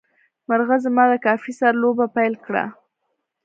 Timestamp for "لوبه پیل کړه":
1.83-2.63